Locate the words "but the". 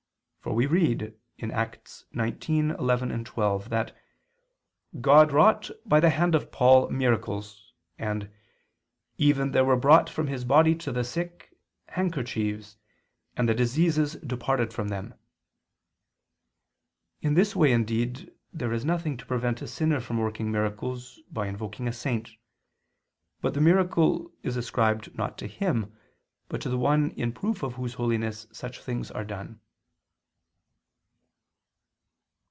23.41-23.61